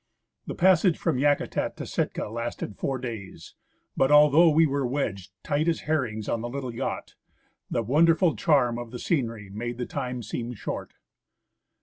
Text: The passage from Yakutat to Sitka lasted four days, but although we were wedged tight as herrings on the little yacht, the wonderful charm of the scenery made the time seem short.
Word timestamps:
The 0.47 0.55
passage 0.55 0.97
from 0.97 1.19
Yakutat 1.19 1.77
to 1.77 1.85
Sitka 1.85 2.27
lasted 2.27 2.75
four 2.75 2.97
days, 2.97 3.53
but 3.95 4.11
although 4.11 4.49
we 4.49 4.65
were 4.65 4.83
wedged 4.87 5.31
tight 5.43 5.67
as 5.67 5.81
herrings 5.81 6.27
on 6.27 6.41
the 6.41 6.49
little 6.49 6.73
yacht, 6.73 7.13
the 7.69 7.83
wonderful 7.83 8.35
charm 8.35 8.79
of 8.79 8.89
the 8.89 8.97
scenery 8.97 9.51
made 9.51 9.77
the 9.77 9.85
time 9.85 10.23
seem 10.23 10.55
short. 10.55 10.95